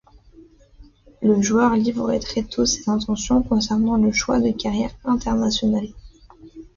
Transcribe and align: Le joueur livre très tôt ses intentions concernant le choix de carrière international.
Le 1.21 1.39
joueur 1.43 1.75
livre 1.75 2.17
très 2.17 2.41
tôt 2.41 2.65
ses 2.65 2.89
intentions 2.89 3.43
concernant 3.43 3.97
le 3.97 4.11
choix 4.11 4.39
de 4.39 4.49
carrière 4.49 4.89
international. 5.03 5.89